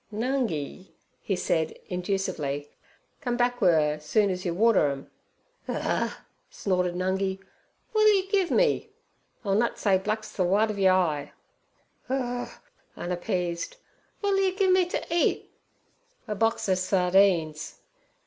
[0.11, 2.69] 'Nungi' he said inducively,
[3.21, 5.11] 'come beck wi' 'er soon ez yer water 'em.'
[5.69, 6.15] 'Urh!'
[6.49, 7.39] snorted Nungi,
[7.93, 8.89] 'w'at'll yer gimme?'
[9.45, 11.33] 'I'll nut say black's ther w'ite ov yer eye.'
[12.09, 12.49] 'Urh!'
[12.97, 13.77] unappeased.
[14.23, 15.51] 'W'at'll yer gimme ter eat?'
[16.27, 17.75] 'A box ov sardines.'